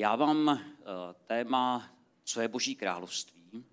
[0.00, 0.56] Já mám uh,
[1.26, 1.90] téma,
[2.24, 3.64] co je Boží království,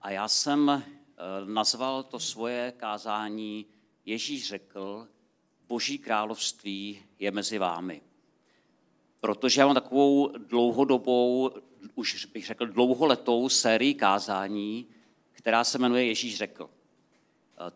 [0.00, 3.66] a já jsem uh, nazval to svoje kázání
[4.04, 5.08] Ježíš řekl,
[5.68, 8.00] Boží království je mezi vámi.
[9.20, 11.50] Protože já mám takovou dlouhodobou,
[11.94, 14.86] už bych řekl dlouholetou sérii kázání,
[15.32, 16.70] která se jmenuje Ježíš řekl.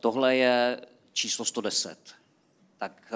[0.01, 2.15] Tohle je číslo 110.
[2.79, 3.13] Tak,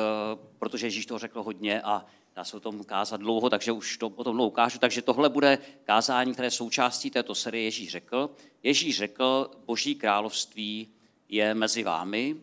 [0.59, 2.07] protože Ježíš to řekl hodně a
[2.37, 4.79] dá se o tom kázat dlouho, takže už to o tom dlouho ukážu.
[4.79, 8.31] Takže tohle bude kázání, které je součástí této série Ježíš řekl.
[8.63, 10.89] Ježíš řekl, boží království
[11.29, 12.37] je mezi vámi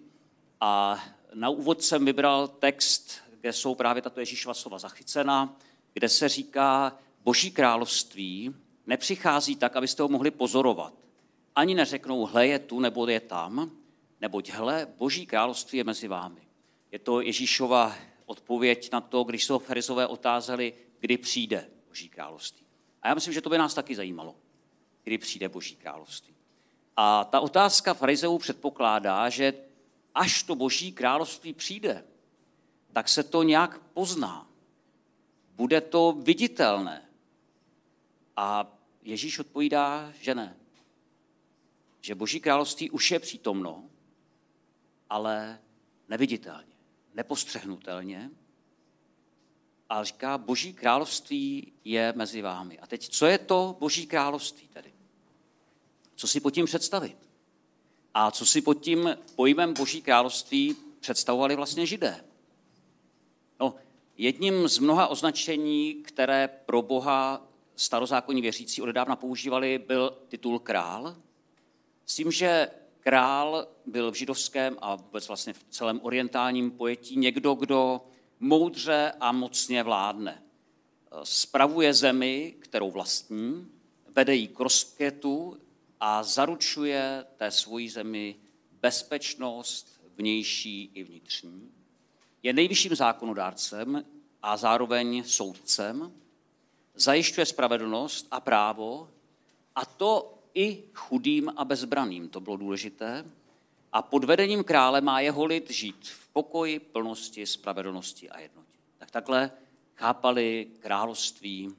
[0.62, 1.04] a
[1.34, 5.58] na úvod jsem vybral text, kde jsou právě tato Ježíšova slova zachycena,
[5.94, 8.56] kde se říká, boží království
[8.88, 10.94] nepřichází tak, abyste ho mohli pozorovat.
[11.56, 13.72] Ani neřeknou, hle je tu nebo je tam,
[14.22, 16.42] neboť hle, boží království je mezi vámi.
[16.92, 17.96] Je to Ježíšova
[18.26, 22.66] odpověď na to, když se farizové otázali, kdy přijde Boží království.
[23.02, 24.36] A já myslím, že to by nás taky zajímalo,
[25.04, 26.36] kdy přijde Boží království.
[26.98, 29.54] A ta otázka farizeů předpokládá, že
[30.16, 32.04] až to Boží království přijde,
[32.94, 34.48] tak se to nějak pozná.
[35.56, 37.10] Bude to viditelné.
[38.36, 40.58] A Ježíš odpovídá, že ne.
[42.02, 43.84] Že Boží království už je přítomno,
[45.10, 45.60] ale
[46.10, 46.73] neviditelně
[47.14, 48.32] nepostřehnutelně
[49.90, 52.80] a říká, boží království je mezi vámi.
[52.80, 54.94] A teď, co je to boží království tedy?
[56.16, 57.18] Co si pod tím představit?
[58.14, 62.24] A co si pod tím pojmem boží království představovali vlastně židé?
[63.60, 63.76] No,
[64.18, 71.16] jedním z mnoha označení, které pro Boha starozákonní věřící odedávna používali, byl titul král.
[72.06, 72.68] S tím, že
[73.04, 78.06] král byl v židovském a vůbec vlastně v celém orientálním pojetí někdo, kdo
[78.40, 80.44] moudře a mocně vládne.
[81.24, 83.68] Spravuje zemi, kterou vlastní,
[84.16, 85.58] vede ji k rozkvětu
[86.00, 88.36] a zaručuje té svojí zemi
[88.72, 91.72] bezpečnost vnější i vnitřní.
[92.44, 94.06] Je nejvyšším zákonodárcem
[94.42, 96.14] a zároveň soudcem,
[96.96, 99.10] zajišťuje spravedlnost a právo
[99.76, 102.30] a to i chudým a bezbraným.
[102.30, 103.26] To bylo důležité.
[103.94, 108.78] A pod vedením krále má jeho lid žít v pokoji, plnosti, spravedlnosti a jednotě.
[108.98, 109.52] Tak takhle
[109.96, 111.76] chápali království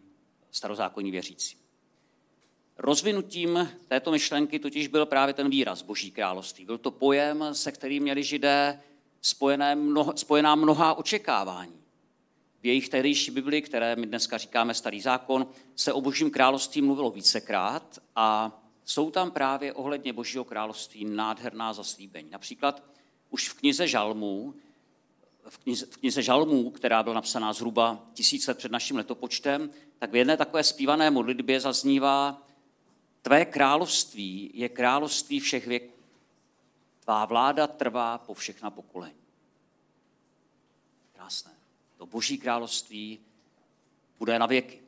[0.50, 1.56] starozákonní věřící.
[2.78, 6.64] Rozvinutím této myšlenky totiž byl právě ten výraz Boží království.
[6.64, 8.80] Byl to pojem, se kterým měli židé
[9.22, 11.80] spojené mnoho, spojená mnohá očekávání.
[12.62, 15.46] V jejich tehdejší Bibli, které my dneska říkáme Starý zákon,
[15.76, 22.30] se o Božím království mluvilo vícekrát a jsou tam právě ohledně Božího království nádherná zaslíbení.
[22.30, 22.82] Například
[23.30, 24.54] už v knize Žalmů,
[25.48, 30.10] v knize, v knize Žalmů, která byla napsaná zhruba tisíc let před naším letopočtem, tak
[30.12, 32.44] v jedné takové zpívané modlitbě zaznívá
[33.24, 35.94] Tvé království je království všech věků.
[37.00, 39.24] Tvá vláda trvá po všechna pokolení.
[41.12, 41.52] Krásné.
[41.96, 43.20] To boží království
[44.18, 44.83] bude na věky.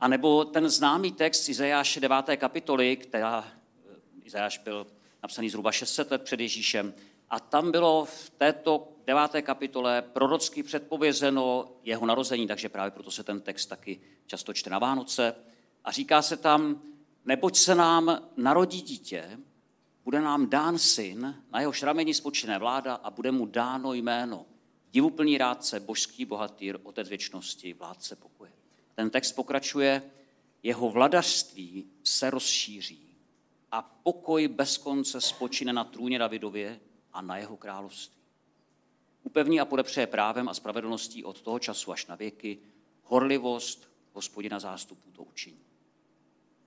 [0.00, 2.16] A nebo ten známý text Izajáše 9.
[2.36, 4.86] kapitoly, která eh, Izajáš byl
[5.22, 6.94] napsaný zhruba 600 let před Ježíšem,
[7.30, 13.24] a tam bylo v této deváté kapitole prorocky předpovězeno jeho narození, takže právě proto se
[13.24, 15.34] ten text taky často čte na Vánoce.
[15.84, 16.82] A říká se tam,
[17.24, 19.38] neboť se nám narodí dítě,
[20.04, 24.46] bude nám dán syn, na jeho šramení spočiné vláda a bude mu dáno jméno.
[24.92, 28.37] Divuplný rádce, božský bohatýr, otec věčnosti, vládce pokoje.
[28.98, 30.02] Ten text pokračuje,
[30.62, 33.16] jeho vladařství se rozšíří
[33.72, 36.80] a pokoj bez konce spočine na trůně Davidově
[37.12, 38.22] a na jeho království.
[39.22, 42.58] Upevní a podepřeje právem a spravedlností od toho času až na věky,
[43.02, 45.60] horlivost hospodina zástupů to učiní.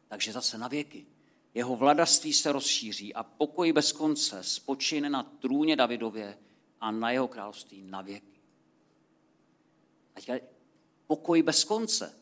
[0.07, 1.05] Takže zase na věky.
[1.53, 6.37] Jeho vladařství se rozšíří a pokoj bez konce spočine na trůně Davidově
[6.81, 8.39] a na jeho království na věky.
[10.15, 10.39] A
[11.07, 12.20] pokoj bez konce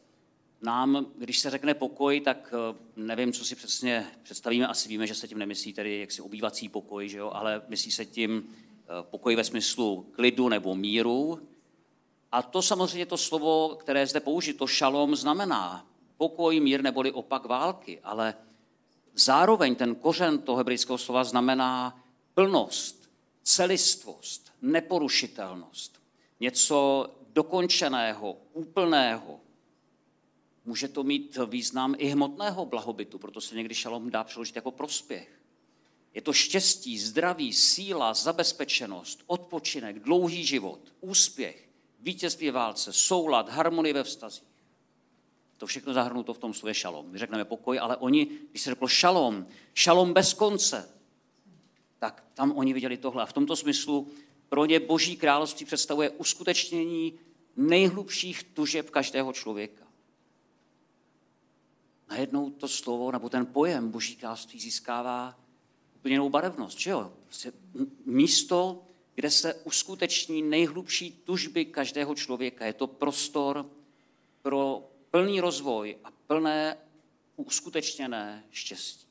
[0.61, 4.67] nám, když se řekne pokoj, tak eh, nevím, co si přesně představíme.
[4.67, 7.31] Asi víme, že se tím nemyslí tedy jaksi obývací pokoj, že jo?
[7.33, 11.39] ale myslí se tím eh, pokoj ve smyslu klidu nebo míru.
[12.31, 15.85] A to samozřejmě to slovo, které zde použito, šalom, znamená
[16.17, 18.33] pokoj, mír neboli opak války, ale
[19.15, 22.03] zároveň ten kořen toho hebrejského slova znamená
[22.33, 23.09] plnost,
[23.43, 26.01] celistvost, neporušitelnost,
[26.39, 29.39] něco dokončeného, úplného,
[30.69, 35.41] Může to mít význam i hmotného blahobytu, proto se někdy šalom dá přeložit jako prospěch.
[36.13, 41.69] Je to štěstí, zdraví, síla, zabezpečenost, odpočinek, dlouhý život, úspěch,
[41.99, 44.47] vítězství v válce, soulad, harmonie ve vztazích.
[45.57, 47.05] To všechno zahrnuto v tom slově šalom.
[47.09, 50.89] My řekneme pokoj, ale oni, když se řeklo šalom, šalom bez konce,
[51.99, 53.23] tak tam oni viděli tohle.
[53.23, 54.07] A v tomto smyslu
[54.49, 57.19] pro ně boží království představuje uskutečnění
[57.55, 59.88] nejhlubších tužeb každého člověka.
[62.09, 65.39] Najednou to slovo nebo ten pojem boží království získává
[65.95, 66.79] úplně jinou barevnost.
[66.79, 67.13] Že jo?
[67.25, 67.53] Prostě
[68.05, 68.83] místo,
[69.15, 72.65] kde se uskuteční nejhlubší tužby každého člověka.
[72.65, 73.69] Je to prostor
[74.41, 76.77] pro plný rozvoj a plné
[77.35, 79.07] uskutečněné štěstí.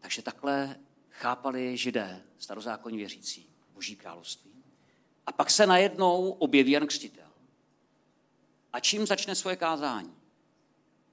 [0.00, 0.80] Takže takhle
[1.10, 4.64] chápali židé, starozákonní věřící, boží království.
[5.26, 7.29] A pak se najednou objeví Jan Křtitel.
[8.72, 10.14] A čím začne svoje kázání?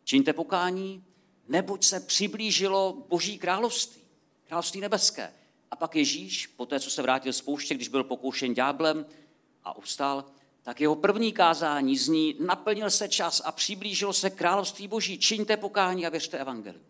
[0.03, 1.03] Čiňte pokání,
[1.47, 4.01] neboť se přiblížilo boží království,
[4.47, 5.33] království nebeské.
[5.71, 9.05] A pak Ježíš, po té, co se vrátil z pouště, když byl pokoušen ďáblem
[9.63, 10.25] a ustál,
[10.63, 16.05] tak jeho první kázání zní, naplnil se čas a přiblížilo se království boží, čiňte pokání
[16.05, 16.81] a věřte evangeliu.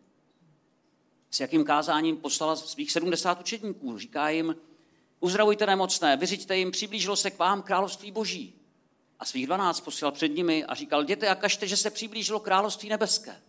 [1.31, 3.97] S jakým kázáním poslala svých 70 učedníků.
[3.99, 4.55] Říká jim,
[5.19, 8.56] uzdravujte nemocné, vyřiďte jim, přiblížilo se k vám království boží.
[9.19, 12.89] A svých 12 posílal před nimi a říkal, jděte a kažte, že se přiblížilo království
[12.89, 13.41] nebeské.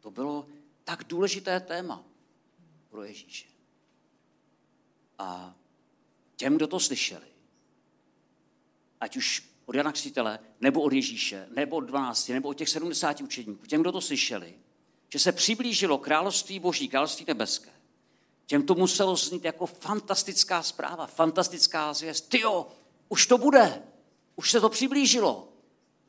[0.00, 0.46] To bylo
[0.84, 2.04] tak důležité téma
[2.88, 3.46] pro Ježíše.
[5.18, 5.54] A
[6.36, 7.26] těm, kdo to slyšeli,
[9.00, 13.20] ať už od Jana Křtitele, nebo od Ježíše, nebo od 12, nebo od těch 70
[13.20, 14.54] učedníků, těm, kdo to slyšeli,
[15.08, 17.70] že se přiblížilo království boží, království nebeské,
[18.46, 22.28] těm to muselo znít jako fantastická zpráva, fantastická zvěst.
[22.28, 22.72] Tyjo,
[23.10, 23.82] už to bude,
[24.36, 25.52] už se to přiblížilo.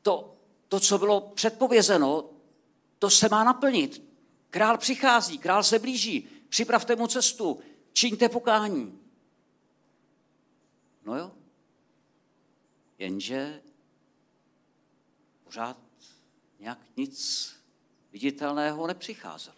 [0.02, 0.36] To,
[0.68, 2.30] to, co bylo předpovězeno,
[2.98, 4.02] to se má naplnit.
[4.50, 7.60] Král přichází, král se blíží, připravte mu cestu,
[7.92, 8.98] čiňte pokání.
[11.04, 11.32] No jo,
[12.98, 13.62] jenže
[15.44, 15.78] pořád
[16.58, 17.52] nějak nic
[18.12, 19.56] viditelného nepřicházelo.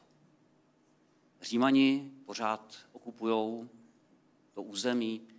[1.42, 3.68] Římani pořád okupují
[4.52, 5.33] to území.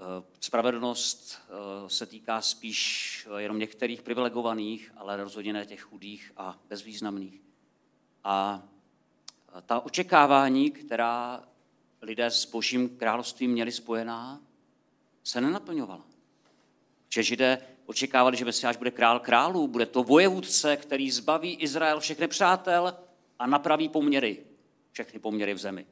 [0.00, 6.58] Eh, spravedlnost eh, se týká spíš jenom některých privilegovaných, ale rozhodně ne těch chudých a
[6.68, 7.40] bezvýznamných.
[8.24, 8.62] A
[9.66, 11.44] ta očekávání, která
[12.02, 14.40] lidé s božím královstvím měli spojená,
[15.24, 16.04] se nenaplňovala.
[17.08, 22.18] Že židé očekávali, že Mesiáš bude král králů, bude to vojevůdce, který zbaví Izrael všech
[22.18, 22.98] nepřátel
[23.38, 24.44] a napraví poměry,
[24.92, 25.86] všechny poměry v zemi.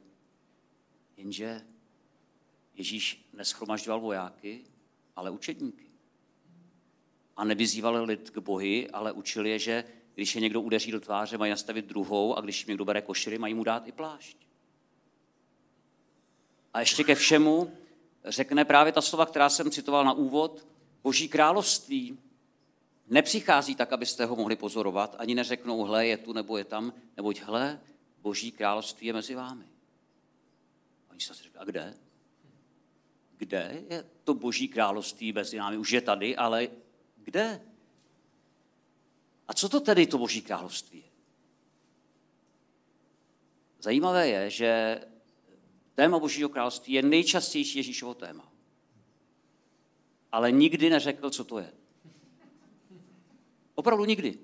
[1.17, 1.61] Jenže
[2.77, 4.61] Ježíš neschromažďoval vojáky,
[5.15, 5.85] ale učedníky.
[7.37, 9.83] A nevyzýval lid k bohy, ale učil je, že
[10.15, 13.37] když je někdo udeří do tváře, mají nastavit druhou a když jim někdo bere košily,
[13.37, 14.37] mají mu dát i plášť.
[16.73, 17.71] A ještě ke všemu
[18.25, 20.67] řekne právě ta slova, která jsem citoval na úvod,
[21.03, 22.17] Boží království
[23.07, 27.41] nepřichází tak, abyste ho mohli pozorovat, ani neřeknou, hle, je tu nebo je tam, neboť
[27.41, 27.79] hle,
[28.21, 29.65] Boží království je mezi vámi.
[31.11, 32.06] Oni se řekli, a kde?
[33.37, 35.77] Kde je to Boží království mezi námi?
[35.77, 36.67] Už je tady, ale
[37.15, 37.61] kde?
[39.47, 41.11] A co to tedy to Boží království je?
[43.79, 45.01] Zajímavé je, že
[45.95, 48.51] téma Božího království je nejčastější Ježíšovo téma
[50.31, 51.73] ale nikdy neřekl, co to je.
[53.75, 54.39] Opravdu nikdy.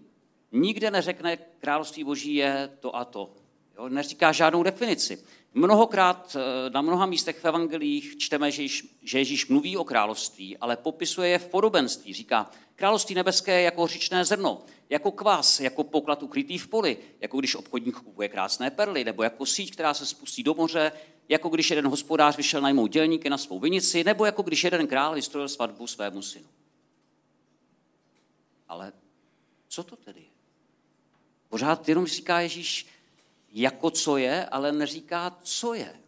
[0.52, 3.36] Nikde neřekne, království boží je to a to.
[3.78, 3.90] Jo?
[3.90, 5.24] Neříká žádnou definici.
[5.54, 10.58] Mnohokrát eh, na mnoha místech v evangelích čteme, že Ježíš, že Ježíš mluví o království,
[10.58, 12.14] ale popisuje je v podobenství.
[12.14, 17.40] Říká, království nebeské je jako hřičné zrno, jako kvás, jako poklad ukrytý v poli, jako
[17.40, 20.92] když obchodník kupuje krásné perly, nebo jako síť, která se spustí do moře,
[21.30, 25.16] jako když jeden hospodář vyšel najmout dělníky na svou vinici, nebo jako když jeden král
[25.16, 26.48] vystrojil svatbu svému synu.
[28.68, 28.94] Ale
[29.68, 30.28] co to tedy je?
[31.50, 32.88] Pořád jenom říká Ježíš,
[33.54, 36.00] jako co je, ale neříká, co je.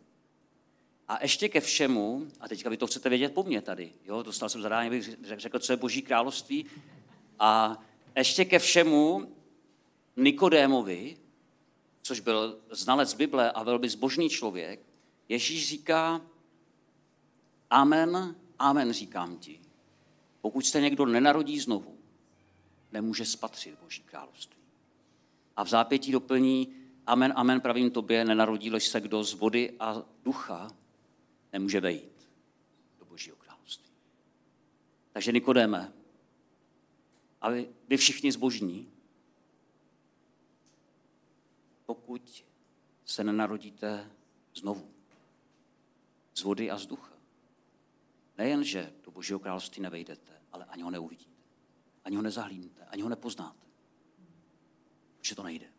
[1.08, 4.50] A ještě ke všemu, a teďka vy to chcete vědět po mně tady, jo, dostal
[4.50, 6.66] jsem zadání, abych řekl, co je boží království,
[7.40, 7.78] a
[8.16, 9.36] ještě ke všemu
[10.16, 11.18] Nikodémovi,
[12.02, 14.80] což byl znalec Bible a velmi zbožný člověk,
[15.30, 16.22] Ježíš říká,
[17.70, 19.60] amen, amen říkám ti.
[20.42, 21.98] Pokud se někdo nenarodí znovu,
[22.92, 24.62] nemůže spatřit Boží království.
[25.56, 26.74] A v zápětí doplní,
[27.08, 30.72] amen, amen, pravím tobě, nenarodí se kdo z vody a ducha,
[31.54, 32.30] nemůže vejít
[33.00, 33.92] do Božího království.
[35.12, 35.94] Takže Nikodéme,
[37.42, 38.92] a vy, vy všichni zbožní,
[41.86, 42.46] pokud
[43.06, 44.12] se nenarodíte
[44.56, 44.92] znovu
[46.36, 47.14] z vody a z ducha.
[48.38, 51.36] Nejen, že do Božího království nevejdete, ale ani ho neuvidíte.
[52.04, 53.66] ani ho nezahlídnete, ani ho nepoznáte.
[55.18, 55.75] Protože to nejde.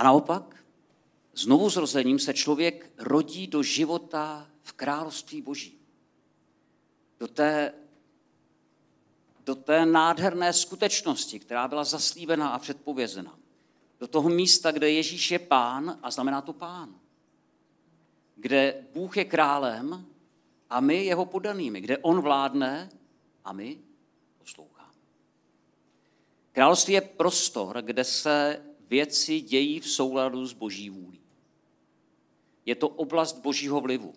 [0.00, 0.64] A naopak,
[1.34, 5.78] znovu zrozením se člověk rodí do života v království boží.
[7.18, 7.74] Do té,
[9.44, 13.38] do té nádherné skutečnosti, která byla zaslíbená a předpovězena.
[13.98, 16.94] Do toho místa, kde Ježíš je pán a znamená to pán.
[18.36, 20.06] Kde Bůh je králem
[20.70, 21.80] a my jeho podanými.
[21.80, 22.90] Kde on vládne
[23.44, 23.78] a my
[24.38, 24.94] posloucháme.
[26.52, 31.20] Království je prostor, kde se věci dějí v souladu s boží vůlí.
[32.66, 34.14] Je to oblast božího vlivu.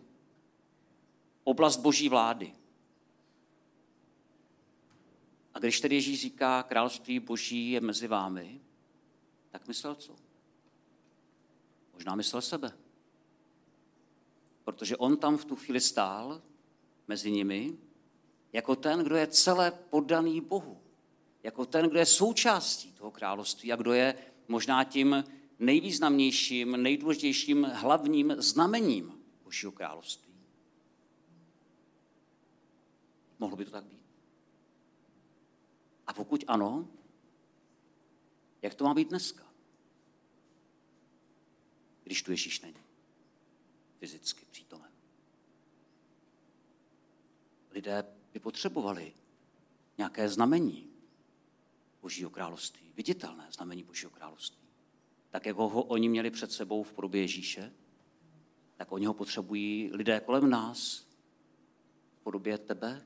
[1.44, 2.54] Oblast boží vlády.
[5.54, 8.62] A když tedy Ježíš říká, království boží je mezi vámi,
[9.52, 10.16] tak myslel co?
[11.94, 12.78] Možná myslel sebe.
[14.64, 16.42] Protože on tam v tu chvíli stál
[17.08, 17.78] mezi nimi
[18.54, 20.82] jako ten, kdo je celé poddaný Bohu.
[21.44, 25.24] Jako ten, kdo je součástí toho království a kdo je možná tím
[25.60, 30.34] nejvýznamnějším, nejdůležitějším hlavním znamením Božího království.
[33.40, 34.02] Mohlo by to tak být?
[36.08, 36.88] A pokud ano,
[38.62, 39.44] jak to má být dneska?
[42.04, 42.84] Když tu Ježíš není
[44.00, 44.92] fyzicky přítomen.
[47.72, 49.14] Lidé by potřebovali
[49.98, 50.94] nějaké znamení
[52.02, 54.64] Božího království, viditelné znamení Božího království.
[55.30, 57.74] Tak, jak ho oni měli před sebou v podobě Ježíše,
[58.78, 61.08] tak oni ho potřebují lidé kolem nás
[62.16, 63.06] v podobě tebe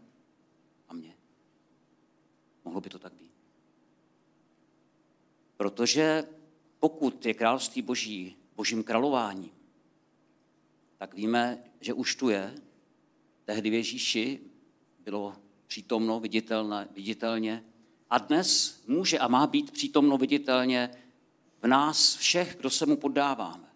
[0.87, 1.17] a mě.
[2.65, 3.31] Mohlo by to tak být.
[5.57, 6.27] Protože
[6.79, 9.51] pokud je království boží božím králováním,
[10.97, 12.55] tak víme, že už tu je.
[13.45, 14.41] Tehdy v Ježíši
[14.99, 15.35] bylo
[15.67, 17.63] přítomno viditelně, viditelně
[18.09, 20.89] a dnes může a má být přítomno viditelně
[21.61, 23.67] v nás všech, kdo se mu poddáváme.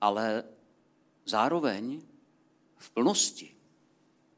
[0.00, 0.44] Ale
[1.24, 2.02] zároveň
[2.76, 3.56] v plnosti,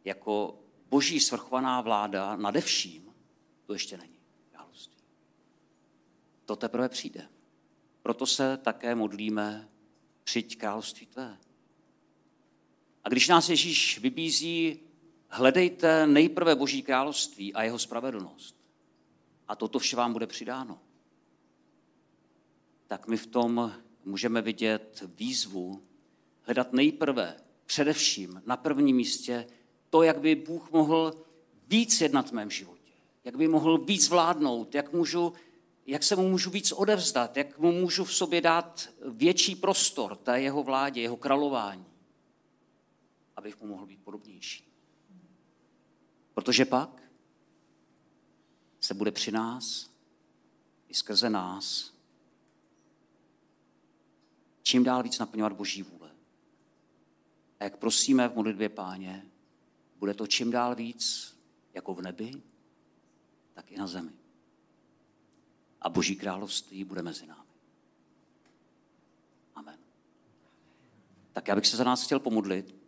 [0.05, 3.15] jako boží svrchovaná vláda nade vším,
[3.67, 4.19] to ještě není
[4.51, 5.03] království.
[6.45, 7.29] To teprve přijde.
[8.03, 9.69] Proto se také modlíme,
[10.25, 11.39] přijď království tvé.
[13.05, 14.81] A když nás Ježíš vybízí,
[15.29, 18.57] hledejte nejprve Boží království a jeho spravedlnost.
[19.49, 20.79] A toto vše vám bude přidáno.
[22.87, 23.73] Tak my v tom
[24.05, 25.83] můžeme vidět výzvu
[26.43, 29.47] hledat nejprve, především na prvním místě,
[29.91, 31.25] to, jak by Bůh mohl
[31.69, 32.93] víc jednat v mém životě.
[33.25, 35.33] Jak by mohl víc vládnout, jak, můžu,
[35.87, 40.41] jak se mu můžu víc odevzdat, jak mu můžu v sobě dát větší prostor té
[40.41, 41.87] jeho vládě, jeho králování
[43.37, 44.65] abych mu mohl být podobnější.
[46.37, 47.03] Protože pak
[48.81, 49.91] se bude při nás
[50.89, 51.95] i skrze nás
[54.63, 56.11] čím dál víc naplňovat Boží vůle.
[57.61, 59.27] A jak prosíme v modlitbě páně,
[59.99, 61.37] bude to čím dál víc
[61.75, 62.43] jako v nebi,
[63.55, 64.13] tak i na zemi.
[65.81, 67.51] A Boží království bude mezi námi.
[69.55, 69.79] Amen.
[71.33, 72.86] Tak já bych se za nás chtěl pomodlit.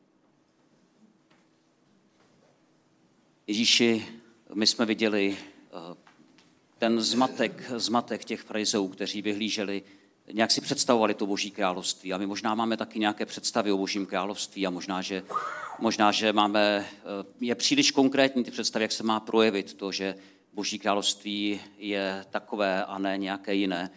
[3.49, 4.07] Ježíši,
[4.55, 5.97] my jsme viděli eh,
[6.79, 9.83] ten zmatek, zmatek těch farizeů, kteří vyhlíželi,
[10.33, 12.13] nějak si představovali to boží království.
[12.13, 15.23] A my možná máme taky nějaké představy o božím království a možná, že,
[15.79, 20.15] možná, že máme, eh, je příliš konkrétní ty představy, jak se má projevit to, že
[20.53, 23.91] boží království je takové a ne nějaké jiné.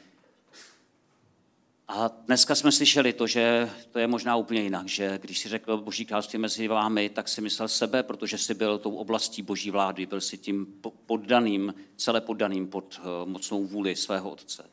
[1.93, 5.77] A dneska jsme slyšeli to, že to je možná úplně jinak, že když si řekl
[5.77, 10.05] Boží království mezi vámi, tak si myslel sebe, protože si byl tou oblastí Boží vlády,
[10.05, 10.67] byl si tím
[11.05, 14.63] poddaným, celé poddaným pod eh, mocnou vůli svého Otce.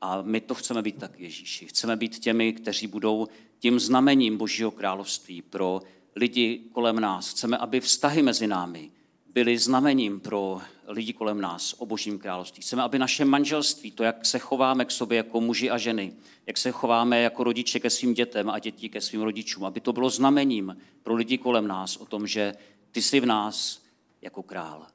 [0.00, 1.66] A my to chceme být tak, Ježíši.
[1.66, 3.28] Chceme být těmi, kteří budou
[3.58, 5.82] tím znamením Božího království pro
[6.16, 7.30] lidi kolem nás.
[7.30, 8.90] Chceme, aby vztahy mezi námi
[9.26, 10.60] byly znamením pro
[10.92, 12.62] lidi kolem nás o Božím království.
[12.62, 16.12] Chceme, aby naše manželství, to, jak se chováme k sobě jako muži a ženy,
[16.46, 19.92] jak se chováme jako rodiče ke svým dětem a děti ke svým rodičům, aby to
[19.92, 22.54] bylo znamením pro lidi kolem nás o tom, že
[22.90, 23.82] ty jsi v nás
[24.22, 24.86] jako král.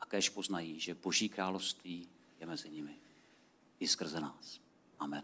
[0.00, 2.08] A kéž poznají, že Boží království
[2.40, 2.94] je mezi nimi
[3.80, 4.60] i skrze nás.
[4.98, 5.22] Amen.